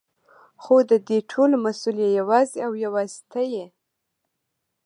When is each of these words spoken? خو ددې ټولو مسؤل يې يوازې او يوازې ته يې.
خو 0.63 0.75
ددې 0.89 1.17
ټولو 1.31 1.55
مسؤل 1.65 1.95
يې 2.03 2.09
يوازې 2.19 2.57
او 2.65 2.73
يوازې 2.85 3.19
ته 3.31 3.41
يې. 3.53 3.65